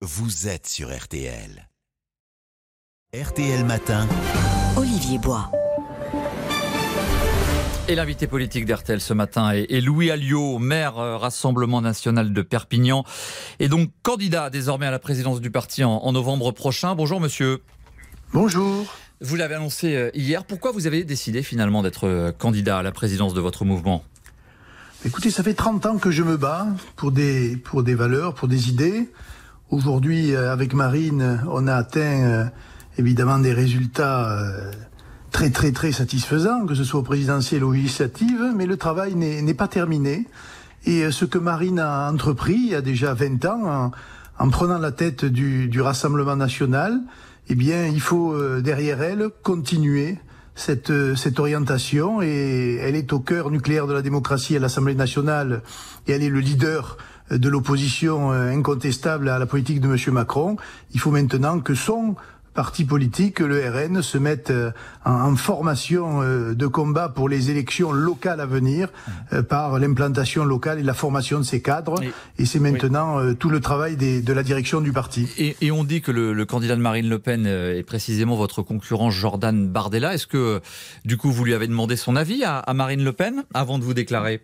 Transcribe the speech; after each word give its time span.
vous 0.00 0.46
êtes 0.46 0.68
sur 0.68 0.96
RTL. 0.96 1.68
RTL 3.12 3.64
Matin. 3.64 4.06
Olivier 4.76 5.18
Bois. 5.18 5.50
Et 7.88 7.96
l'invité 7.96 8.28
politique 8.28 8.64
d'RTL 8.64 9.00
ce 9.00 9.12
matin 9.12 9.50
est, 9.50 9.80
Louis 9.80 10.12
Alliot, 10.12 10.60
maire 10.60 10.98
euh, 10.98 11.16
Rassemblement 11.16 11.80
national 11.80 12.32
de 12.32 12.42
Perpignan, 12.42 13.02
et 13.58 13.68
donc 13.68 13.90
candidat 14.04 14.50
désormais 14.50 14.86
à 14.86 14.92
la 14.92 15.00
présidence 15.00 15.40
du 15.40 15.50
parti 15.50 15.82
en, 15.82 16.12
novembre 16.12 16.52
prochain. 16.52 16.94
Bonjour 16.94 17.20
monsieur. 17.20 17.64
Bonjour. 18.32 18.94
Vous 19.20 19.34
l'avez 19.34 19.56
annoncé 19.56 19.96
euh, 19.96 20.10
hier. 20.14 20.44
Pourquoi 20.44 20.70
vous 20.70 20.86
avez 20.86 21.02
décidé 21.02 21.42
finalement 21.42 21.82
d'être 21.82 22.06
euh, 22.06 22.30
candidat 22.30 22.78
à 22.78 22.82
la 22.84 22.92
présidence 22.92 23.34
de 23.34 23.40
votre 23.40 23.64
mouvement? 23.64 24.04
Écoutez, 25.04 25.32
ça 25.32 25.42
fait 25.42 25.54
30 25.54 25.86
ans 25.86 25.98
que 25.98 26.12
je 26.12 26.22
me 26.22 26.36
bats 26.36 26.68
pour 26.94 27.10
des, 27.10 27.56
pour 27.56 27.82
des 27.82 27.96
valeurs, 27.96 28.34
pour 28.34 28.46
des 28.46 28.68
idées. 28.68 29.08
Aujourd'hui, 29.70 30.34
avec 30.34 30.72
Marine, 30.74 31.40
on 31.50 31.66
a 31.66 31.74
atteint 31.74 32.50
évidemment 32.96 33.38
des 33.38 33.52
résultats 33.52 34.44
très 35.30 35.50
très 35.50 35.72
très 35.72 35.92
satisfaisant, 35.92 36.66
que 36.66 36.74
ce 36.74 36.84
soit 36.84 37.00
au 37.00 37.02
présidentiel 37.02 37.64
ou 37.64 37.72
législative, 37.72 38.52
mais 38.56 38.66
le 38.66 38.76
travail 38.76 39.14
n'est 39.14 39.54
pas 39.54 39.68
terminé. 39.68 40.26
Et 40.84 41.04
euh, 41.04 41.10
ce 41.10 41.24
que 41.24 41.38
Marine 41.38 41.78
a 41.78 42.10
entrepris 42.10 42.54
il 42.54 42.68
y 42.70 42.74
a 42.74 42.80
déjà 42.80 43.14
20 43.14 43.44
ans, 43.46 43.92
en, 44.38 44.50
prenant 44.50 44.78
la 44.78 44.92
tête 44.92 45.24
du, 45.24 45.68
du, 45.68 45.80
Rassemblement 45.80 46.36
national, 46.36 47.00
eh 47.48 47.54
bien, 47.54 47.86
il 47.86 48.00
faut 48.00 48.32
euh, 48.32 48.60
derrière 48.60 49.02
elle 49.02 49.28
continuer 49.42 50.18
cette, 50.54 50.90
euh, 50.90 51.14
cette 51.16 51.38
orientation 51.40 52.22
et 52.22 52.78
elle 52.80 52.94
est 52.94 53.12
au 53.12 53.20
cœur 53.20 53.50
nucléaire 53.50 53.86
de 53.86 53.92
la 53.92 54.02
démocratie 54.02 54.56
à 54.56 54.60
l'Assemblée 54.60 54.94
nationale 54.94 55.62
et 56.06 56.12
elle 56.12 56.22
est 56.22 56.28
le 56.28 56.40
leader 56.40 56.96
de 57.30 57.48
l'opposition 57.48 58.30
incontestable 58.30 59.28
à 59.28 59.38
la 59.38 59.46
politique 59.46 59.80
de 59.80 59.88
M. 59.88 60.14
Macron. 60.14 60.56
Il 60.94 61.00
faut 61.00 61.10
maintenant 61.10 61.60
que 61.60 61.74
son 61.74 62.16
parti 62.58 62.84
politique, 62.84 63.38
le 63.38 63.70
RN, 63.70 64.02
se 64.02 64.18
mettent 64.18 64.50
euh, 64.50 64.72
en, 65.04 65.36
formation 65.36 66.22
euh, 66.22 66.54
de 66.56 66.66
combat 66.66 67.08
pour 67.08 67.28
les 67.28 67.52
élections 67.52 67.92
locales 67.92 68.40
à 68.40 68.46
venir 68.46 68.88
euh, 69.32 69.44
par 69.44 69.78
l'implantation 69.78 70.44
locale 70.44 70.80
et 70.80 70.82
la 70.82 70.92
formation 70.92 71.38
de 71.38 71.44
ces 71.44 71.62
cadres. 71.62 72.02
Et, 72.36 72.46
c'est 72.46 72.58
maintenant 72.58 73.32
tout 73.34 73.48
le 73.48 73.60
travail 73.60 73.96
de 73.96 74.32
la 74.32 74.42
direction 74.42 74.80
du 74.80 74.90
parti. 74.90 75.28
Et, 75.38 75.70
on 75.70 75.84
dit 75.84 76.00
que 76.00 76.10
le, 76.10 76.44
candidat 76.46 76.74
de 76.74 76.80
Marine 76.80 77.08
Le 77.08 77.20
Pen 77.20 77.46
est 77.46 77.84
précisément 77.84 78.34
votre 78.34 78.62
concurrent 78.62 79.12
Jordan 79.12 79.68
Bardella. 79.68 80.14
Est-ce 80.14 80.26
que 80.26 80.60
du 81.04 81.16
coup 81.16 81.30
vous 81.30 81.44
lui 81.44 81.54
avez 81.54 81.68
demandé 81.68 81.94
son 81.94 82.16
avis 82.16 82.42
à 82.42 82.74
Marine 82.74 83.04
Le 83.04 83.12
Pen 83.12 83.44
avant 83.54 83.78
de 83.78 83.84
vous 83.84 83.94
déclarer? 83.94 84.40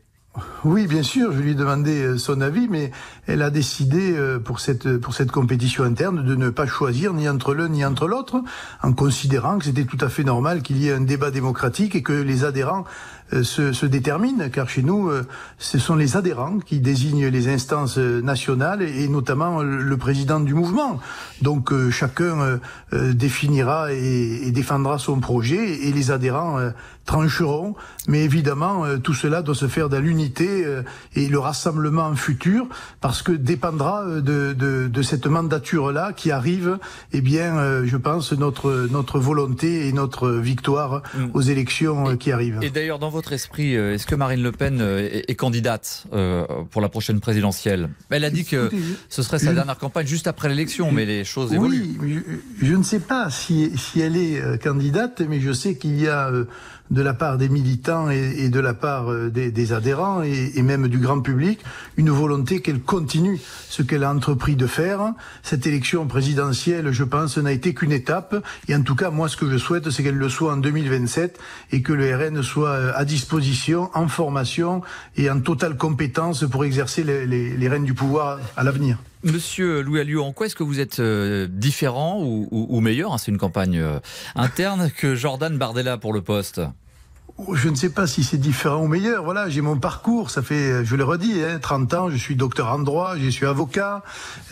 Oui, 0.64 0.88
bien 0.88 1.04
sûr, 1.04 1.32
je 1.32 1.38
lui 1.38 1.52
ai 1.52 1.54
demandé 1.54 2.02
euh, 2.02 2.18
son 2.18 2.40
avis, 2.40 2.66
mais 2.68 2.90
elle 3.28 3.40
a 3.40 3.50
décidé 3.50 4.16
euh, 4.16 4.40
pour 4.40 4.58
cette 4.58 4.98
pour 4.98 5.14
cette 5.14 5.30
compétition 5.30 5.84
interne 5.84 6.24
de 6.24 6.34
ne 6.34 6.50
pas 6.50 6.66
choisir 6.66 7.14
ni 7.14 7.28
entre 7.28 7.54
l'un 7.54 7.68
ni 7.68 7.84
entre 7.84 8.08
l'autre, 8.08 8.42
en 8.82 8.92
considérant 8.92 9.58
que 9.58 9.66
c'était 9.66 9.84
tout 9.84 9.98
à 10.00 10.08
fait 10.08 10.24
normal 10.24 10.62
qu'il 10.62 10.78
y 10.78 10.88
ait 10.88 10.92
un 10.92 11.02
débat 11.02 11.30
démocratique 11.30 11.94
et 11.94 12.02
que 12.02 12.12
les 12.12 12.44
adhérents 12.44 12.84
se, 13.32 13.72
se, 13.72 13.86
déterminent, 13.86 14.48
car 14.50 14.68
chez 14.68 14.82
nous, 14.82 15.10
ce 15.58 15.78
sont 15.78 15.96
les 15.96 16.16
adhérents 16.16 16.58
qui 16.58 16.80
désignent 16.80 17.26
les 17.26 17.48
instances 17.48 17.98
nationales 17.98 18.82
et, 18.82 19.08
notamment 19.08 19.62
le 19.62 19.96
président 19.96 20.40
du 20.40 20.54
mouvement. 20.54 21.00
Donc 21.42 21.72
chacun 21.90 22.60
définira 22.92 23.92
et, 23.92 24.46
et, 24.46 24.52
défendra 24.52 24.98
son 24.98 25.20
projet 25.20 25.86
et 25.86 25.92
les 25.92 26.10
adhérents 26.10 26.58
trancheront, 27.06 27.74
mais 28.08 28.24
évidemment 28.24 28.84
tout 29.02 29.14
cela 29.14 29.42
doit 29.42 29.54
se 29.54 29.68
faire 29.68 29.88
dans 29.88 30.00
l'unité 30.00 30.64
euh, 30.64 30.82
et 31.14 31.28
le 31.28 31.38
rassemblement 31.38 32.14
futur, 32.14 32.66
parce 33.00 33.22
que 33.22 33.32
dépendra 33.32 34.02
euh, 34.02 34.20
de, 34.20 34.88
de, 34.88 35.02
cette 35.02 35.26
mandature-là 35.26 36.12
qui 36.12 36.30
arrive, 36.30 36.78
eh 37.12 37.20
bien, 37.20 37.56
euh, 37.58 37.84
je 37.86 37.96
pense, 37.96 38.32
notre, 38.32 38.88
notre 38.90 39.18
volonté 39.18 39.88
et 39.88 39.92
notre 39.92 40.30
victoire 40.30 41.02
mm. 41.14 41.26
aux 41.34 41.40
élections 41.40 42.16
qui 42.16 42.32
arrivent. 42.32 42.58
Et 42.62 42.70
d'ailleurs, 42.70 42.98
dans 42.98 43.10
votre 43.14 43.32
esprit, 43.32 43.74
est-ce 43.74 44.06
que 44.06 44.14
Marine 44.14 44.42
Le 44.42 44.52
Pen 44.52 44.80
est, 44.80 45.34
candidate 45.34 46.06
pour 46.70 46.82
la 46.82 46.88
prochaine 46.88 47.20
présidentielle? 47.20 47.88
Elle 48.10 48.24
a 48.24 48.30
dit 48.30 48.44
que 48.44 48.70
ce 49.08 49.22
serait 49.22 49.38
sa 49.38 49.52
dernière 49.52 49.78
campagne 49.78 50.06
juste 50.06 50.26
après 50.26 50.48
l'élection, 50.48 50.92
mais 50.92 51.04
les 51.04 51.24
choses 51.24 51.52
évoluent. 51.52 51.96
Oui, 52.00 52.20
je, 52.60 52.66
je, 52.66 52.74
ne 52.74 52.82
sais 52.82 53.00
pas 53.00 53.30
si, 53.30 53.72
si 53.76 54.00
elle 54.00 54.16
est 54.16 54.62
candidate, 54.62 55.22
mais 55.28 55.40
je 55.40 55.52
sais 55.52 55.76
qu'il 55.76 56.00
y 56.00 56.08
a 56.08 56.30
de 56.90 57.02
la 57.02 57.14
part 57.14 57.38
des 57.38 57.48
militants 57.48 58.10
et, 58.10 58.48
de 58.48 58.60
la 58.60 58.74
part 58.74 59.10
euh, 59.10 59.30
des, 59.30 59.72
adhérents 59.72 60.22
et, 60.22 60.62
même 60.62 60.88
du 60.88 60.98
grand 60.98 61.20
public 61.20 61.60
une 61.96 62.10
volonté 62.10 62.60
qu'elle 62.60 62.80
continue 62.80 63.40
ce 63.68 63.82
qu'elle 63.82 64.04
a 64.04 64.12
entrepris 64.12 64.54
de 64.54 64.66
faire. 64.66 65.12
Cette 65.42 65.66
élection 65.66 66.06
présidentielle, 66.06 66.92
je 66.92 67.04
pense, 67.04 67.38
n'a 67.38 67.52
été 67.52 67.74
qu'une 67.74 67.92
étape. 67.92 68.36
Et 68.68 68.74
en 68.74 68.82
tout 68.82 68.94
cas, 68.94 69.10
moi, 69.10 69.28
ce 69.28 69.36
que 69.36 69.50
je 69.50 69.56
souhaite, 69.56 69.90
c'est 69.90 70.02
qu'elle 70.02 70.16
le 70.16 70.28
soit 70.28 70.52
en 70.52 70.56
2027 70.56 71.38
et 71.72 71.82
que 71.82 71.92
le 71.92 72.14
RN 72.14 72.42
soit 72.42 72.70
euh, 72.70 72.92
à 73.04 73.06
disposition, 73.06 73.90
en 73.92 74.08
formation 74.08 74.80
et 75.18 75.30
en 75.30 75.38
totale 75.38 75.76
compétence 75.76 76.44
pour 76.50 76.64
exercer 76.64 77.04
les, 77.04 77.26
les, 77.26 77.68
rênes 77.68 77.84
du 77.84 77.92
pouvoir 77.92 78.38
à 78.56 78.64
l'avenir. 78.64 78.96
Monsieur 79.22 79.82
Louis 79.82 80.00
Alliot, 80.00 80.24
en 80.24 80.32
quoi 80.32 80.46
est-ce 80.46 80.56
que 80.56 80.62
vous 80.62 80.80
êtes 80.80 81.00
euh, 81.00 81.46
différent 81.46 82.22
ou, 82.22 82.80
meilleur, 82.80 83.12
hein, 83.12 83.18
c'est 83.18 83.30
une 83.30 83.36
campagne 83.36 83.84
interne, 84.34 84.90
que 84.90 85.14
Jordan 85.14 85.58
Bardella 85.58 85.98
pour 85.98 86.14
le 86.14 86.22
poste 86.22 86.62
je 87.52 87.68
ne 87.68 87.74
sais 87.74 87.90
pas 87.90 88.06
si 88.06 88.22
c'est 88.22 88.38
différent 88.38 88.82
ou 88.82 88.86
meilleur. 88.86 89.24
Voilà, 89.24 89.48
j'ai 89.48 89.60
mon 89.60 89.76
parcours. 89.76 90.30
Ça 90.30 90.40
fait, 90.40 90.84
je 90.84 90.94
le 90.94 91.02
redis, 91.02 91.42
hein, 91.42 91.58
30 91.58 91.94
ans. 91.94 92.08
Je 92.10 92.16
suis 92.16 92.36
docteur 92.36 92.68
en 92.68 92.78
droit, 92.78 93.16
je 93.18 93.28
suis 93.28 93.44
avocat. 93.44 94.02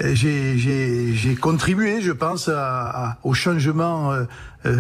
J'ai 0.01 1.37
contribué, 1.41 2.03
je 2.03 2.11
pense, 2.11 2.49
à, 2.49 3.19
au 3.23 3.35
changement 3.35 4.11
euh, 4.11 4.23
euh, 4.23 4.27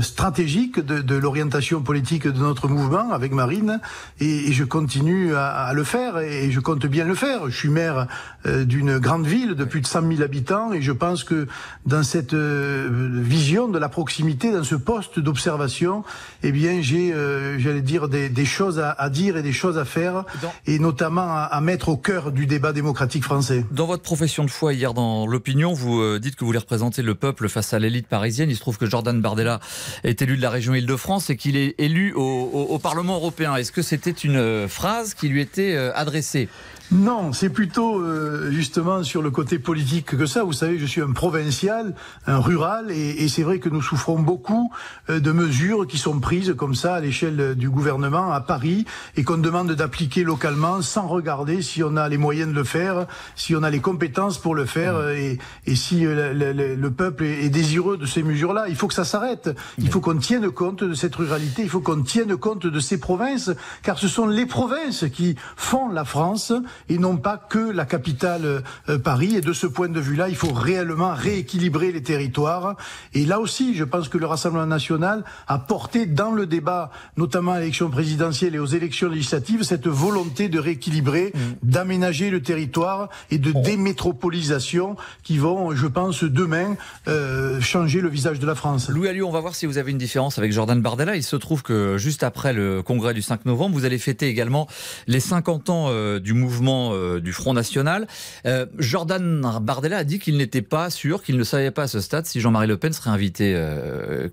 stratégique 0.01 0.79
de, 0.81 1.01
de 1.01 1.15
l'orientation 1.17 1.83
politique 1.83 2.27
de 2.27 2.39
notre 2.39 2.69
mouvement 2.69 3.13
avec 3.13 3.33
Marine 3.33 3.81
et, 4.21 4.49
et 4.49 4.53
je 4.53 4.65
continue 4.65 5.35
à, 5.35 5.49
à, 5.49 5.73
le 5.73 5.85
faire 5.85 6.19
et 6.19 6.51
je 6.51 6.61
compte 6.61 6.87
bien 6.87 7.05
le 7.05 7.15
faire. 7.15 7.49
Je 7.51 7.57
suis 7.57 7.69
maire 7.69 8.07
euh, 8.47 8.65
d'une 8.65 8.99
grande 8.99 9.27
ville 9.27 9.55
de 9.55 9.65
plus 9.65 9.81
de 9.81 9.87
100 9.87 10.09
000 10.09 10.23
habitants 10.23 10.73
et 10.73 10.83
je 10.83 10.93
pense 10.93 11.25
que 11.25 11.47
dans 11.87 12.03
cette 12.03 12.35
euh, 12.35 12.89
vision 12.91 13.69
de 13.69 13.79
la 13.79 13.89
proximité, 13.89 14.53
dans 14.53 14.65
ce 14.65 14.75
poste 14.75 15.19
d'observation, 15.19 16.05
eh 16.43 16.53
bien 16.53 16.81
j'ai, 16.81 17.15
j'allais 17.59 17.83
dire, 17.83 18.09
des, 18.09 18.29
des 18.29 18.45
choses 18.45 18.79
à, 18.79 18.91
à, 18.91 19.11
dire 19.11 19.37
et 19.37 19.43
des 19.43 19.53
choses 19.53 19.79
à 19.79 19.85
faire 19.85 20.25
et 20.67 20.79
notamment 20.79 21.23
à, 21.23 21.43
à, 21.43 21.61
mettre 21.61 21.89
au 21.89 21.97
cœur 21.97 22.33
du 22.33 22.47
débat 22.47 22.73
démocratique 22.73 23.25
français. 23.25 23.65
Dans 23.71 23.87
votre 23.87 24.03
profession 24.03 24.45
de 24.45 24.51
foi 24.51 24.75
hier 24.75 24.95
dans 24.95 25.27
l'opinion, 25.27 25.73
vous 25.73 26.19
dites 26.19 26.35
que 26.35 26.41
vous 26.41 26.47
voulez 26.47 26.59
représenter 26.59 27.03
le 27.03 27.15
peuple 27.15 27.49
face 27.49 27.73
à 27.75 27.79
l'élite 27.79 28.07
parisienne. 28.07 28.51
Il 28.51 28.57
se 28.57 28.61
trouve 28.61 28.79
que 28.79 28.87
Jordan 28.87 29.21
Bardella 29.21 29.61
est 30.05 30.23
élu 30.23 30.37
de 30.37 30.43
la 30.43 30.51
région 30.51 30.75
Île-de-France 30.75 31.31
et 31.31 31.37
qu'il 31.37 31.57
est 31.57 31.75
élu 31.79 32.13
au, 32.15 32.79
Parlement 32.83 33.15
européen. 33.15 33.55
Est-ce 33.57 33.71
que 33.71 33.83
c'était 33.83 34.11
une 34.11 34.37
euh, 34.37 34.69
phrase 34.69 35.15
qui 35.15 35.29
lui 35.29 35.41
était 35.41 35.75
euh, 35.75 35.93
adressée? 35.95 36.49
Non, 36.93 37.33
c'est 37.33 37.49
plutôt 37.49 38.01
euh, 38.01 38.51
justement 38.51 39.03
sur 39.03 39.23
le 39.23 39.31
côté 39.31 39.59
politique 39.59 40.17
que 40.17 40.27
ça. 40.27 40.45
Vous 40.45 40.53
savez, 40.53 40.79
je 40.79 40.85
suis 40.85 41.01
un 41.01 41.13
provincial, 41.13 41.95
un 42.27 42.39
rural, 42.39 42.91
et, 42.91 43.29
c'est 43.29 43.43
vrai 43.43 43.59
que 43.61 43.71
nous 43.71 43.81
souffrons 43.81 44.19
beaucoup 44.19 44.71
de 45.09 45.33
mesures 45.33 45.87
qui 45.87 45.97
sont 45.97 46.21
prises 46.21 46.55
comme 46.57 46.75
ça 46.75 46.97
à 46.97 47.01
l'échelle 47.01 47.55
du 47.55 47.71
gouvernement 47.71 48.33
à 48.33 48.41
Paris 48.41 48.85
et 49.17 49.25
qu'on 49.25 49.39
demande 49.39 49.73
d'appliquer 49.73 50.23
localement 50.23 50.83
sans 50.83 51.07
regarder 51.07 51.63
si 51.63 51.83
on 51.83 51.97
a 51.97 52.09
les 52.09 52.19
moyens 52.19 52.51
de 52.51 52.55
le 52.55 52.65
faire, 52.65 53.07
si 53.37 53.57
on 53.57 53.63
a 53.63 53.71
les 53.71 53.81
compétences 53.81 54.37
pour 54.37 54.55
le 54.55 54.67
faire 54.67 54.95
mmh. 54.95 55.11
et, 55.17 55.39
et, 55.67 55.75
si 55.75 56.01
le, 56.01 56.53
le, 56.53 56.91
peuple 56.91 57.25
est 57.25 57.49
désireux 57.49 57.97
de 57.97 58.05
ces 58.05 58.23
mesures-là. 58.23 58.67
Il 58.69 58.77
faut 58.77 58.89
que 58.89 58.95
ça 58.95 59.05
s'arrête. 59.05 59.51
Il 59.79 59.91
faut 59.91 60.01
qu'on 60.01 60.19
tienne 60.19 60.51
compte 60.51 60.85
de 60.85 60.95
cette 60.95 61.15
ruralité, 61.15 61.63
il 61.63 61.71
faut 61.71 61.81
qu'on 61.81 62.03
tienne 62.03 62.37
compte 62.37 62.67
de 62.67 62.81
ces 62.81 62.99
provinces, 62.99 63.51
car 63.83 63.99
ce 63.99 64.09
sont 64.09 64.27
les 64.27 64.47
provinces 64.47 65.07
qui 65.13 65.37
font 65.57 65.89
la 65.89 66.05
France 66.05 66.53
et 66.89 66.99
non 66.99 67.17
pas 67.17 67.37
que 67.37 67.71
la 67.71 67.85
capitale 67.85 68.63
euh, 68.89 68.99
Paris. 68.99 69.37
Et 69.37 69.41
de 69.41 69.53
ce 69.53 69.67
point 69.67 69.89
de 69.89 70.01
vue-là, 70.01 70.29
il 70.29 70.37
faut 70.37 70.53
réellement 70.53 71.15
rééquilibrer 71.15 71.93
les 71.93 72.03
territoires. 72.03 72.77
Et 73.15 73.25
là 73.25 73.41
aussi, 73.41 73.75
je 73.75 73.85
pense 73.85 74.09
que 74.09 74.19
le 74.19 74.27
Rassemblement 74.27 74.67
national 74.67 75.25
a 75.49 75.59
porté 75.59 76.07
dans 76.07 76.33
le 76.33 76.47
débat, 76.47 76.91
notamment 77.17 77.53
à 77.53 77.61
l'élection 77.61 77.91
présidentielle 77.91 78.55
et 78.55 78.59
aux 78.59 78.67
élections 78.67 79.09
législatives, 79.09 79.63
cette 79.63 79.87
volonté 79.87 80.49
de 80.49 80.59
rééquilibrer, 80.59 81.33
mmh. 81.35 81.39
d'aménager 81.63 82.31
le 82.31 82.43
territoire 82.43 83.09
et 83.31 83.39
de 83.39 83.53
démétropolisation 83.53 84.97
qui 85.23 85.39
vont, 85.39 85.75
je 85.75 85.87
pense, 85.87 86.25
demain 86.25 86.77
euh, 87.09 87.61
changer 87.61 88.01
le 88.01 88.09
visage 88.09 88.39
de 88.39 88.47
la 88.47 88.55
France. 88.55 88.89
Louis 88.89 89.09
Alliot, 89.09 89.27
on 89.27 89.33
va 89.33 89.41
voir 89.41 89.55
si 89.55 89.67
vous 89.67 89.79
avez 89.79 89.91
une 89.91 89.99
différence 89.99 90.39
avec 90.39 90.53
Jordan 90.53 90.81
Bardella. 90.81 91.17
Il 91.17 91.23
se 91.23 91.37
trouve 91.37 91.63
que 91.63 91.99
juste 91.99 92.23
après 92.23 92.53
le 92.53 92.83
congrès 92.83 93.15
du 93.15 93.23
5 93.23 93.45
novembre, 93.45 93.75
vous 93.75 93.85
allez 93.85 93.99
fêter 93.99 94.29
également 94.29 94.67
les 95.07 95.21
50 95.21 95.71
ans 95.71 95.87
euh, 95.89 96.19
du 96.19 96.33
mouvement 96.33 96.62
euh, 96.69 97.21
du 97.21 97.33
Front 97.33 97.55
National. 97.55 98.07
Euh, 98.47 98.67
Jordan 98.79 99.59
Bardella 99.61 99.99
a 99.99 100.05
dit 100.05 100.19
qu'il 100.19 100.37
n'était 100.37 100.63
pas 100.63 100.91
sûr, 100.91 101.23
qu'il 101.23 101.37
ne 101.37 101.45
savait 101.45 101.71
pas 101.71 101.85
à 101.85 101.89
ce 101.89 102.01
stade 102.01 102.27
si 102.27 102.41
Jean-Marie 102.41 102.67
Le 102.67 102.77
Pen 102.77 102.93
serait 102.93 103.11
invité. 103.11 103.53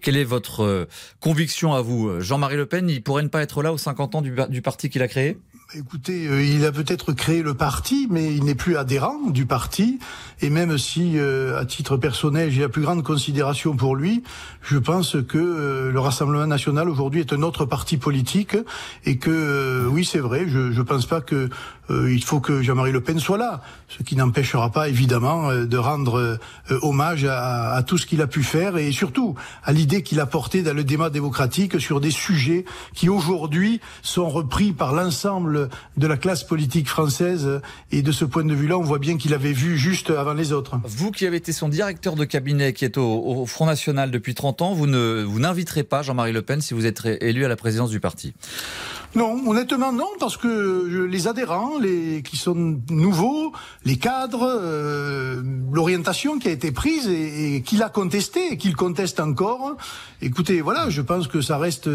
quelle 0.02 0.18
est 0.18 0.24
votre 0.24 0.88
conviction 1.20 1.74
à 1.74 1.81
vous? 1.81 2.20
Jean-Marie 2.22 2.58
Le 2.58 2.66
Pen, 2.66 2.90
il 2.90 3.02
pourrait 3.02 3.24
ne 3.24 3.28
pas 3.28 3.42
être 3.42 3.64
là 3.64 3.74
aux 3.74 3.78
50 3.78 4.16
ans 4.16 4.22
du 4.22 4.62
parti 4.62 4.90
qu'il 4.90 5.02
a 5.02 5.08
créé? 5.08 5.38
Écoutez, 5.75 6.25
euh, 6.25 6.44
il 6.44 6.66
a 6.66 6.71
peut-être 6.71 7.13
créé 7.13 7.44
le 7.44 7.54
parti, 7.54 8.07
mais 8.10 8.33
il 8.33 8.44
n'est 8.44 8.56
plus 8.56 8.75
adhérent 8.75 9.19
du 9.27 9.45
parti. 9.45 10.00
Et 10.42 10.50
même 10.50 10.80
si, 10.80 11.19
euh, 11.19 11.60
à 11.60 11.66
titre 11.66 11.95
personnel, 11.95 12.50
j'ai 12.50 12.62
la 12.62 12.69
plus 12.69 12.81
grande 12.81 13.04
considération 13.04 13.75
pour 13.75 13.95
lui, 13.95 14.24
je 14.63 14.80
pense 14.80 15.18
que 15.27 15.38
euh, 15.38 15.92
le 15.92 16.00
Rassemblement 16.00 16.48
national 16.48 16.89
aujourd'hui 16.89 17.19
est 17.19 17.33
un 17.33 17.44
autre 17.44 17.66
parti 17.66 17.98
politique 17.98 18.57
et 19.06 19.19
que, 19.19 19.86
oui, 19.92 20.06
c'est 20.06 20.18
vrai, 20.18 20.48
je 20.48 20.75
ne 20.75 20.81
pense 20.81 21.06
pas 21.06 21.21
que 21.21 21.50
il 21.92 22.24
faut 22.24 22.39
que 22.39 22.62
Jean-Marie 22.62 22.92
Le 22.92 23.01
Pen 23.01 23.18
soit 23.18 23.39
là, 23.39 23.63
ce 23.88 24.04
qui 24.04 24.15
n'empêchera 24.15 24.72
pas 24.72 24.89
évidemment 24.89 25.51
de 25.51 25.77
rendre 25.77 26.38
hommage 26.83 27.25
à, 27.25 27.74
à, 27.74 27.81
tout 27.81 27.98
ce 27.98 28.06
qu'il 28.06 28.22
a 28.22 28.27
pu 28.27 28.44
faire 28.44 28.77
et 28.77 28.92
surtout 28.92 29.33
à 29.63 29.72
l'idée 29.72 30.04
qu'il 30.04 30.19
a 30.19 30.27
portée 30.27 30.62
dans 30.62 30.75
le 30.75 30.83
débat 30.83 31.10
démocratique 31.10 31.81
sur 31.81 32.00
des 32.00 32.12
sujets 32.12 32.63
qui 32.94 33.10
aujourd'hui 33.10 33.81
sont 34.04 34.30
repris 34.30 34.72
par 34.72 34.94
l'ensemble 34.94 35.59
de 35.98 36.08
la 36.08 36.18
classe 36.18 36.44
politique 36.44 36.88
française. 36.88 37.62
Et 37.92 38.02
de 38.02 38.12
ce 38.12 38.26
point 38.26 38.44
de 38.44 38.54
vue-là, 38.54 38.78
on 38.78 38.84
voit 38.84 39.00
bien 39.00 39.18
qu'il 39.18 39.34
avait 39.34 39.54
vu 39.54 39.78
juste 39.78 40.10
avant 40.10 40.34
les 40.34 40.52
autres. 40.52 40.80
Vous 40.86 41.12
qui 41.12 41.26
avez 41.26 41.38
été 41.38 41.52
son 41.52 41.70
directeur 41.70 42.16
de 42.16 42.26
cabinet, 42.26 42.74
qui 42.74 42.86
est 42.86 42.98
au, 42.98 43.46
Front 43.46 43.66
National 43.66 44.12
depuis 44.12 44.36
30 44.36 44.62
ans, 44.62 44.74
vous 44.74 44.88
ne 44.88 45.24
vous 45.24 45.40
n'inviterez 45.40 45.84
pas 45.84 46.02
Jean-Marie 46.02 46.34
Le 46.34 46.42
Pen 46.42 46.62
si 46.62 46.74
vous 46.74 46.86
êtes 46.86 47.06
élu 47.22 47.46
à 47.46 47.48
la 47.48 47.56
présidence 47.56 47.90
du 47.90 48.00
parti 48.00 48.34
non, 49.16 49.42
honnêtement 49.48 49.92
non, 49.92 50.10
parce 50.20 50.38
que 50.38 51.06
les 51.10 51.28
adhérents, 51.28 51.80
les 51.80 52.22
qui 52.22 52.38
sont 52.38 52.80
nouveaux, 52.90 53.54
les 53.84 53.98
cadres, 53.98 54.48
euh, 54.48 55.42
l'orientation 55.72 56.38
qui 56.38 56.48
a 56.48 56.52
été 56.52 56.72
prise 56.72 57.08
et, 57.08 57.64
qu'il 57.66 57.82
a 57.82 57.90
contesté 57.90 58.54
et 58.54 58.58
qu'il 58.58 58.76
conteste 58.76 59.20
encore. 59.20 59.78
Écoutez, 60.22 60.62
voilà, 60.62 60.90
je 60.90 61.02
pense 61.02 61.28
que 61.28 61.42
ça 61.42 61.58
reste 61.58 61.90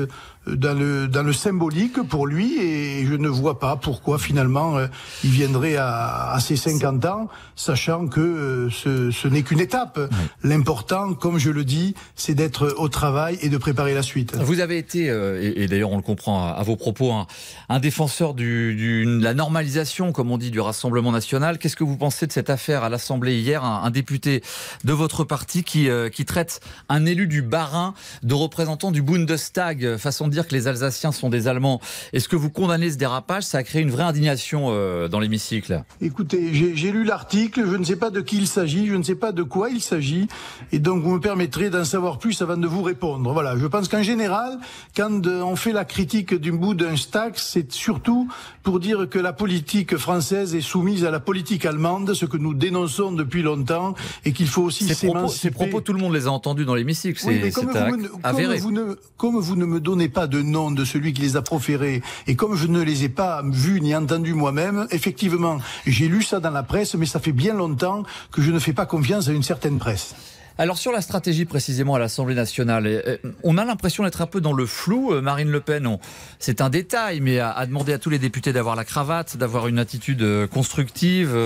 dans 0.46 0.76
le 0.76 1.06
dans 1.06 1.22
le 1.22 1.32
symbolique 1.32 2.02
pour 2.02 2.26
lui 2.26 2.58
et 2.58 3.06
je 3.06 3.14
ne 3.14 3.28
vois 3.28 3.58
pas 3.58 3.76
pourquoi 3.76 4.18
finalement 4.18 4.76
euh, 4.76 4.88
il 5.22 5.30
viendrait 5.30 5.76
à, 5.76 6.32
à 6.32 6.40
ses 6.40 6.56
50 6.56 7.04
ans, 7.04 7.28
sachant 7.54 8.08
que 8.08 8.20
euh, 8.20 8.70
ce, 8.70 9.12
ce 9.12 9.28
n'est 9.28 9.42
qu'une 9.42 9.60
étape. 9.60 10.00
L'important, 10.42 11.14
comme 11.14 11.38
je 11.38 11.50
le 11.50 11.64
dis, 11.64 11.94
c'est 12.16 12.34
d'être 12.34 12.74
au 12.76 12.88
travail 12.88 13.38
et 13.40 13.48
de 13.48 13.56
préparer 13.56 13.94
la 13.94 14.02
suite. 14.02 14.34
Vous 14.34 14.60
avez 14.60 14.78
été, 14.78 15.04
et, 15.06 15.62
et 15.62 15.68
d'ailleurs 15.68 15.92
on 15.92 15.96
le 15.96 16.02
comprend 16.02 16.48
à 16.48 16.62
vos 16.64 16.76
propos 16.76 17.03
un, 17.12 17.78
défenseur 17.80 18.34
de 18.34 19.20
la 19.20 19.34
normalisation, 19.34 20.12
comme 20.12 20.30
on 20.30 20.38
dit, 20.38 20.50
du 20.50 20.60
Rassemblement 20.60 21.12
national. 21.12 21.58
Qu'est-ce 21.58 21.76
que 21.76 21.84
vous 21.84 21.96
pensez 21.96 22.26
de 22.26 22.32
cette 22.32 22.50
affaire 22.50 22.84
à 22.84 22.88
l'Assemblée 22.88 23.38
hier? 23.38 23.64
Un, 23.64 23.90
député 23.90 24.42
de 24.82 24.92
votre 24.92 25.24
parti 25.24 25.62
qui, 25.62 25.88
euh, 25.88 26.08
qui 26.08 26.24
traite 26.24 26.60
un 26.88 27.06
élu 27.06 27.26
du 27.26 27.42
Bas-Rhin 27.42 27.94
de 28.22 28.34
représentant 28.34 28.90
du 28.90 29.02
Bundestag, 29.02 29.96
façon 29.96 30.26
de 30.26 30.32
dire 30.32 30.48
que 30.48 30.54
les 30.54 30.66
Alsaciens 30.66 31.12
sont 31.12 31.28
des 31.28 31.48
Allemands. 31.48 31.80
Est-ce 32.12 32.28
que 32.28 32.36
vous 32.36 32.50
condamnez 32.50 32.90
ce 32.90 32.96
dérapage? 32.96 33.44
Ça 33.44 33.58
a 33.58 33.62
créé 33.62 33.82
une 33.82 33.90
vraie 33.90 34.02
indignation 34.02 34.66
euh, 34.70 35.08
dans 35.08 35.20
l'hémicycle. 35.20 35.82
Écoutez, 36.00 36.52
j'ai 36.52 36.92
lu 36.92 37.04
l'article, 37.04 37.64
je 37.70 37.76
ne 37.76 37.84
sais 37.84 37.96
pas 37.96 38.10
de 38.10 38.20
qui 38.20 38.38
il 38.38 38.46
s'agit, 38.46 38.86
je 38.86 38.94
ne 38.94 39.02
sais 39.02 39.14
pas 39.14 39.32
de 39.32 39.42
quoi 39.42 39.70
il 39.70 39.80
s'agit, 39.80 40.28
et 40.72 40.78
donc 40.78 41.02
vous 41.02 41.14
me 41.14 41.20
permettrez 41.20 41.70
d'en 41.70 41.84
savoir 41.84 42.18
plus 42.18 42.40
avant 42.42 42.56
de 42.56 42.66
vous 42.66 42.82
répondre. 42.82 43.32
Voilà, 43.32 43.56
je 43.56 43.66
pense 43.66 43.88
qu'en 43.88 44.02
général, 44.02 44.58
quand 44.96 45.26
on 45.26 45.56
fait 45.56 45.72
la 45.72 45.84
critique 45.84 46.34
du 46.34 46.52
bout 46.52 46.74
d'un 46.74 46.93
c'est 47.36 47.72
surtout 47.72 48.28
pour 48.62 48.80
dire 48.80 49.08
que 49.08 49.18
la 49.18 49.32
politique 49.32 49.96
française 49.96 50.54
est 50.54 50.60
soumise 50.60 51.04
à 51.04 51.10
la 51.10 51.20
politique 51.20 51.66
allemande, 51.66 52.14
ce 52.14 52.26
que 52.26 52.36
nous 52.36 52.54
dénonçons 52.54 53.12
depuis 53.12 53.42
longtemps, 53.42 53.94
et 54.24 54.32
qu'il 54.32 54.48
faut 54.48 54.62
aussi 54.62 54.92
s'émanciper. 54.94 55.40
Ces 55.40 55.50
propos, 55.50 55.80
tout 55.80 55.92
le 55.92 55.98
monde 55.98 56.14
les 56.14 56.26
a 56.26 56.30
entendus 56.30 56.64
dans 56.64 56.74
l'hémicycle. 56.74 57.20
Oui, 57.26 57.50
comme, 57.52 57.70
vous 57.70 58.70
ne, 58.70 58.94
comme 59.16 59.38
vous 59.38 59.56
ne 59.56 59.64
me 59.64 59.80
donnez 59.80 60.08
pas 60.08 60.26
de 60.26 60.42
nom 60.42 60.70
de 60.70 60.84
celui 60.84 61.12
qui 61.12 61.22
les 61.22 61.36
a 61.36 61.42
proférés, 61.42 62.02
et 62.26 62.36
comme 62.36 62.56
je 62.56 62.66
ne 62.66 62.80
les 62.80 63.04
ai 63.04 63.08
pas 63.08 63.42
vus 63.44 63.80
ni 63.80 63.94
entendus 63.94 64.34
moi-même, 64.34 64.86
effectivement, 64.90 65.58
j'ai 65.86 66.08
lu 66.08 66.22
ça 66.22 66.40
dans 66.40 66.50
la 66.50 66.62
presse, 66.62 66.94
mais 66.94 67.06
ça 67.06 67.20
fait 67.20 67.32
bien 67.32 67.54
longtemps 67.54 68.04
que 68.30 68.42
je 68.42 68.50
ne 68.50 68.58
fais 68.58 68.72
pas 68.72 68.86
confiance 68.86 69.28
à 69.28 69.32
une 69.32 69.42
certaine 69.42 69.78
presse. 69.78 70.14
Alors 70.56 70.78
sur 70.78 70.92
la 70.92 71.00
stratégie 71.00 71.46
précisément 71.46 71.96
à 71.96 71.98
l'Assemblée 71.98 72.36
nationale, 72.36 72.86
euh, 72.86 73.16
on 73.42 73.58
a 73.58 73.64
l'impression 73.64 74.04
d'être 74.04 74.22
un 74.22 74.28
peu 74.28 74.40
dans 74.40 74.52
le 74.52 74.66
flou. 74.66 75.12
Euh, 75.12 75.20
Marine 75.20 75.50
Le 75.50 75.60
Pen, 75.60 75.98
c'est 76.38 76.60
un 76.60 76.70
détail, 76.70 77.18
mais 77.18 77.40
a, 77.40 77.66
demandé 77.66 77.92
à 77.92 77.98
tous 77.98 78.08
les 78.08 78.20
députés 78.20 78.52
d'avoir 78.52 78.76
la 78.76 78.84
cravate, 78.84 79.36
d'avoir 79.36 79.66
une 79.66 79.80
attitude 79.80 80.22
euh, 80.22 80.46
constructive, 80.46 81.36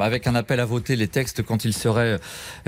avec 0.00 0.26
un 0.26 0.34
appel 0.34 0.58
à 0.58 0.64
voter 0.64 0.96
les 0.96 1.06
textes 1.06 1.42
quand 1.42 1.64
ils 1.64 1.72
seraient, 1.72 2.18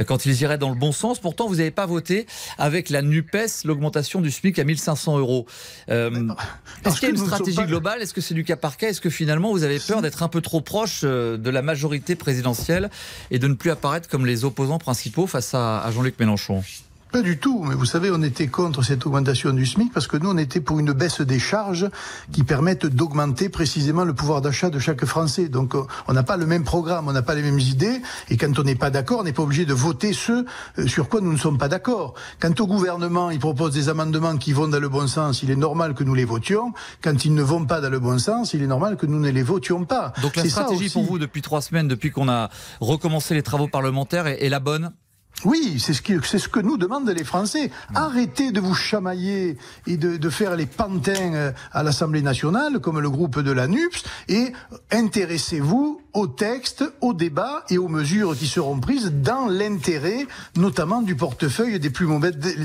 quand 0.06 0.26
ils 0.26 0.40
iraient 0.42 0.58
dans 0.58 0.68
le 0.68 0.76
bon 0.76 0.92
sens. 0.92 1.18
Pourtant, 1.18 1.48
vous 1.48 1.56
n'avez 1.56 1.72
pas 1.72 1.86
voté 1.86 2.26
avec 2.56 2.88
la 2.88 3.02
Nupes 3.02 3.36
l'augmentation 3.64 4.20
du 4.20 4.30
SMIC 4.30 4.58
à 4.58 4.64
1500 4.64 5.18
euros. 5.18 5.46
Est-ce 5.88 6.94
qu'il 6.94 7.02
y 7.02 7.06
a 7.06 7.10
une 7.10 7.16
stratégie 7.16 7.64
globale? 7.64 8.02
Est-ce 8.02 8.14
que 8.14 8.20
c'est 8.20 8.34
du 8.34 8.44
cas 8.44 8.56
par 8.56 8.76
cas? 8.76 8.88
Est-ce 8.88 9.00
que 9.00 9.10
finalement 9.10 9.50
vous 9.50 9.64
avez 9.64 9.78
peur 9.80 10.02
d'être 10.02 10.22
un 10.22 10.28
peu 10.28 10.40
trop 10.40 10.60
proche 10.60 11.02
de 11.02 11.50
la 11.50 11.62
majorité 11.62 12.14
présidentielle 12.14 12.90
et 13.30 13.38
de 13.38 13.48
ne 13.48 13.54
plus 13.54 13.70
apparaître 13.70 14.08
comme 14.08 14.26
les 14.26 14.44
opposants 14.44 14.78
principaux 14.78 15.26
face 15.26 15.54
à 15.54 15.79
à 15.82 15.90
Jean-Luc 15.90 16.18
Mélenchon 16.18 16.62
pas 17.12 17.22
du 17.22 17.38
tout, 17.38 17.64
mais 17.64 17.74
vous 17.74 17.86
savez, 17.86 18.08
on 18.12 18.22
était 18.22 18.46
contre 18.46 18.84
cette 18.84 19.04
augmentation 19.04 19.52
du 19.52 19.66
SMIC 19.66 19.92
parce 19.92 20.06
que 20.06 20.16
nous, 20.16 20.30
on 20.30 20.38
était 20.38 20.60
pour 20.60 20.78
une 20.78 20.92
baisse 20.92 21.20
des 21.20 21.40
charges 21.40 21.88
qui 22.30 22.44
permettent 22.44 22.86
d'augmenter 22.86 23.48
précisément 23.48 24.04
le 24.04 24.14
pouvoir 24.14 24.40
d'achat 24.40 24.70
de 24.70 24.78
chaque 24.78 25.04
Français. 25.04 25.48
Donc, 25.48 25.74
euh, 25.74 25.82
on 26.06 26.12
n'a 26.12 26.22
pas 26.22 26.36
le 26.36 26.46
même 26.46 26.62
programme, 26.62 27.08
on 27.08 27.12
n'a 27.12 27.22
pas 27.22 27.34
les 27.34 27.42
mêmes 27.42 27.58
idées, 27.58 28.00
et 28.28 28.36
quand 28.36 28.56
on 28.60 28.62
n'est 28.62 28.76
pas 28.76 28.90
d'accord, 28.90 29.20
on 29.20 29.22
n'est 29.24 29.32
pas 29.32 29.42
obligé 29.42 29.64
de 29.64 29.74
voter 29.74 30.12
ce 30.12 30.44
euh, 30.78 30.86
sur 30.86 31.08
quoi 31.08 31.20
nous 31.20 31.32
ne 31.32 31.38
sommes 31.38 31.58
pas 31.58 31.66
d'accord. 31.66 32.14
Quand 32.38 32.60
au 32.60 32.68
gouvernement, 32.68 33.30
il 33.30 33.40
propose 33.40 33.72
des 33.74 33.88
amendements 33.88 34.36
qui 34.36 34.52
vont 34.52 34.68
dans 34.68 34.78
le 34.78 34.88
bon 34.88 35.08
sens, 35.08 35.42
il 35.42 35.50
est 35.50 35.56
normal 35.56 35.94
que 35.94 36.04
nous 36.04 36.14
les 36.14 36.24
votions. 36.24 36.72
Quand 37.02 37.24
ils 37.24 37.34
ne 37.34 37.42
vont 37.42 37.64
pas 37.64 37.80
dans 37.80 37.90
le 37.90 37.98
bon 37.98 38.20
sens, 38.20 38.54
il 38.54 38.62
est 38.62 38.68
normal 38.68 38.96
que 38.96 39.06
nous 39.06 39.18
ne 39.18 39.30
les 39.30 39.42
votions 39.42 39.84
pas. 39.84 40.12
Donc, 40.22 40.36
la 40.36 40.48
stratégie 40.48 40.90
pour 40.90 41.02
vous 41.02 41.18
depuis 41.18 41.42
trois 41.42 41.60
semaines, 41.60 41.88
depuis 41.88 42.12
qu'on 42.12 42.28
a 42.28 42.50
recommencé 42.80 43.34
les 43.34 43.42
travaux 43.42 43.66
parlementaires, 43.66 44.28
est 44.28 44.48
la 44.48 44.60
bonne? 44.60 44.92
Oui, 45.44 45.78
c'est 45.78 45.94
ce, 45.94 46.02
c'est 46.24 46.38
ce 46.38 46.48
que 46.48 46.60
nous 46.60 46.76
demandent 46.76 47.08
les 47.08 47.24
Français. 47.24 47.70
Arrêtez 47.94 48.52
de 48.52 48.60
vous 48.60 48.74
chamailler 48.74 49.56
et 49.86 49.96
de, 49.96 50.16
de 50.16 50.30
faire 50.30 50.54
les 50.54 50.66
pantins 50.66 51.34
euh, 51.34 51.52
à 51.72 51.82
l'Assemblée 51.82 52.22
nationale, 52.22 52.78
comme 52.80 53.00
le 53.00 53.10
groupe 53.10 53.40
de 53.40 53.50
la 53.50 53.66
NUPS, 53.66 54.04
et 54.28 54.52
intéressez-vous 54.90 56.02
au 56.12 56.26
texte, 56.26 56.84
au 57.00 57.14
débat 57.14 57.64
et 57.70 57.78
aux 57.78 57.88
mesures 57.88 58.36
qui 58.36 58.46
seront 58.46 58.78
prises 58.78 59.12
dans 59.12 59.46
l'intérêt, 59.46 60.26
notamment 60.56 61.02
du 61.02 61.14
portefeuille 61.14 61.78
des 61.78 61.90
plus, 61.90 62.08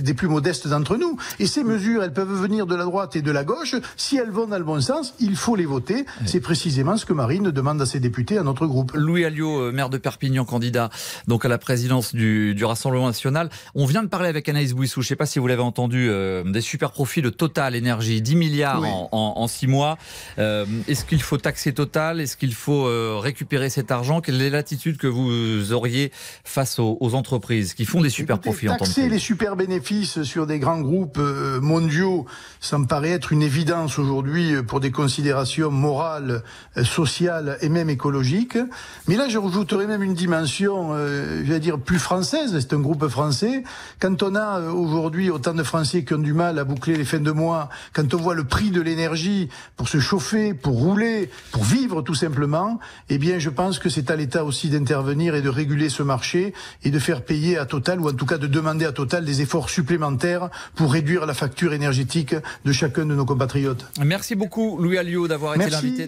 des 0.01 0.13
plus 0.13 0.27
modestes 0.27 0.67
d'entre 0.67 0.97
nous. 0.97 1.17
Et 1.39 1.47
ces 1.47 1.63
mesures, 1.63 2.03
elles 2.03 2.13
peuvent 2.13 2.33
venir 2.33 2.65
de 2.65 2.75
la 2.75 2.85
droite 2.85 3.15
et 3.15 3.21
de 3.21 3.31
la 3.31 3.43
gauche. 3.43 3.75
Si 3.97 4.17
elles 4.17 4.31
vont 4.31 4.47
dans 4.47 4.57
le 4.57 4.63
bon 4.63 4.81
sens, 4.81 5.13
il 5.19 5.35
faut 5.35 5.55
les 5.55 5.65
voter. 5.65 6.05
C'est 6.25 6.39
précisément 6.39 6.97
ce 6.97 7.05
que 7.05 7.13
Marine 7.13 7.51
demande 7.51 7.81
à 7.81 7.85
ses 7.85 7.99
députés, 7.99 8.37
à 8.37 8.43
notre 8.43 8.65
groupe. 8.65 8.91
Louis 8.95 9.25
Alliot, 9.25 9.61
euh, 9.61 9.71
maire 9.71 9.89
de 9.89 9.97
Perpignan, 9.97 10.45
candidat 10.45 10.89
donc 11.27 11.45
à 11.45 11.47
la 11.47 11.57
présidence 11.57 12.15
du, 12.15 12.55
du 12.55 12.65
Rassemblement 12.65 13.07
national. 13.07 13.49
On 13.73 13.85
vient 13.85 14.03
de 14.03 14.07
parler 14.07 14.29
avec 14.29 14.49
Anaïs 14.49 14.73
Bouissou, 14.73 15.01
je 15.01 15.05
ne 15.05 15.09
sais 15.09 15.15
pas 15.15 15.25
si 15.25 15.39
vous 15.39 15.47
l'avez 15.47 15.61
entendu, 15.61 16.09
euh, 16.09 16.43
des 16.43 16.61
super 16.61 16.91
profits 16.91 17.21
de 17.21 17.29
Total 17.29 17.75
Énergie, 17.75 18.21
10 18.21 18.35
milliards 18.35 18.83
en, 18.83 19.09
en, 19.11 19.47
6 19.47 19.67
mois. 19.67 19.97
Euh, 20.39 20.65
est-ce 20.87 21.05
qu'il 21.05 21.21
faut 21.21 21.37
taxer 21.37 21.73
Total? 21.73 22.19
Est-ce 22.21 22.37
qu'il 22.37 22.53
faut 22.53 22.87
euh, 22.87 23.17
récupérer 23.19 23.34
cet 23.69 23.91
argent 23.91 24.21
Quelle 24.21 24.41
est 24.41 24.49
l'attitude 24.49 24.97
que 24.97 25.07
vous 25.07 25.73
auriez 25.73 26.11
face 26.43 26.79
aux, 26.79 27.15
entreprises 27.15 27.73
qui 27.73 27.85
font 27.85 28.01
des 28.01 28.09
super 28.09 28.39
profits 28.39 28.67
en 28.67 28.73
tant 28.73 28.85
que 28.85 28.89
Taxer 28.89 29.09
les 29.09 29.19
super 29.19 29.55
bénéfices 29.55 30.23
sur 30.23 30.47
des 30.47 30.59
grands 30.59 30.81
groupes 30.81 31.19
mondiaux, 31.61 32.25
ça 32.59 32.77
me 32.77 32.85
paraît 32.85 33.11
être 33.11 33.31
une 33.31 33.41
évidence 33.41 33.99
aujourd'hui 33.99 34.55
pour 34.63 34.79
des 34.79 34.91
considérations 34.91 35.71
morales, 35.71 36.43
sociales 36.83 37.57
et 37.61 37.69
même 37.69 37.89
écologiques. 37.89 38.57
Mais 39.07 39.15
là, 39.15 39.29
je 39.29 39.37
rajouterais 39.37 39.87
même 39.87 40.03
une 40.03 40.13
dimension, 40.13 40.95
je 40.97 41.43
vais 41.43 41.59
dire, 41.59 41.79
plus 41.79 41.99
française 41.99 42.45
c'est 42.59 42.73
un 42.73 42.79
groupe 42.79 43.07
français. 43.07 43.63
Quand 43.99 44.23
on 44.23 44.35
a 44.35 44.59
euh, 44.59 44.71
aujourd'hui 44.71 45.29
autant 45.29 45.53
de 45.53 45.63
Français 45.63 46.03
qui 46.03 46.13
ont 46.13 46.19
du 46.19 46.33
mal 46.33 46.59
à 46.59 46.63
boucler 46.63 46.95
les 46.95 47.05
fins 47.05 47.19
de 47.19 47.31
mois, 47.31 47.69
quand 47.93 48.13
on 48.13 48.17
voit 48.17 48.35
le 48.35 48.43
prix 48.43 48.71
de 48.71 48.81
l'énergie 48.81 49.49
pour 49.75 49.89
se 49.89 49.99
chauffer, 49.99 50.53
pour 50.53 50.77
rouler, 50.77 51.29
pour 51.51 51.63
vivre 51.63 52.01
tout 52.01 52.15
simplement, 52.15 52.79
eh 53.09 53.17
bien 53.25 53.39
je 53.39 53.49
pense 53.49 53.79
que 53.79 53.89
c'est 53.89 54.11
à 54.11 54.15
l'État 54.15 54.45
aussi 54.45 54.69
d'intervenir 54.69 55.33
et 55.33 55.41
de 55.41 55.49
réguler 55.49 55.89
ce 55.89 56.03
marché 56.03 56.53
et 56.83 56.91
de 56.91 56.99
faire 56.99 57.23
payer 57.23 57.57
à 57.57 57.65
Total, 57.65 57.99
ou 57.99 58.07
en 58.07 58.13
tout 58.13 58.27
cas 58.27 58.37
de 58.37 58.45
demander 58.45 58.85
à 58.85 58.91
Total 58.91 59.25
des 59.25 59.41
efforts 59.41 59.71
supplémentaires 59.71 60.49
pour 60.75 60.93
réduire 60.93 61.25
la 61.25 61.33
facture 61.33 61.73
énergétique 61.73 62.35
de 62.65 62.71
chacun 62.71 63.03
de 63.03 63.15
nos 63.15 63.25
compatriotes. 63.25 63.87
Merci 63.99 64.35
beaucoup 64.35 64.77
Louis 64.79 64.99
Alliot 64.99 65.27
d'avoir 65.27 65.55
été 65.55 65.71
l'invité 65.71 66.07